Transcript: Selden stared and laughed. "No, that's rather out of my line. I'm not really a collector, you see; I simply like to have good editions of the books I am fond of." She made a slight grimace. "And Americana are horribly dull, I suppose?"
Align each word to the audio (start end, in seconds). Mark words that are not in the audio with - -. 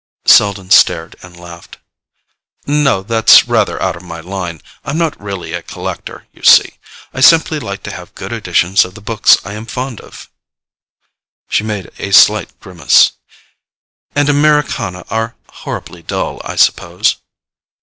Selden 0.25 0.71
stared 0.71 1.15
and 1.21 1.39
laughed. 1.39 1.77
"No, 2.65 3.03
that's 3.03 3.47
rather 3.47 3.79
out 3.79 3.95
of 3.95 4.01
my 4.01 4.19
line. 4.19 4.59
I'm 4.83 4.97
not 4.97 5.15
really 5.21 5.53
a 5.53 5.61
collector, 5.61 6.25
you 6.33 6.41
see; 6.41 6.79
I 7.13 7.21
simply 7.21 7.59
like 7.59 7.83
to 7.83 7.91
have 7.91 8.15
good 8.15 8.33
editions 8.33 8.83
of 8.83 8.95
the 8.95 8.99
books 9.01 9.37
I 9.45 9.53
am 9.53 9.67
fond 9.67 10.01
of." 10.01 10.27
She 11.49 11.63
made 11.63 11.91
a 11.99 12.09
slight 12.13 12.59
grimace. 12.59 13.11
"And 14.15 14.27
Americana 14.27 15.05
are 15.11 15.35
horribly 15.49 16.01
dull, 16.01 16.41
I 16.43 16.55
suppose?" 16.55 17.17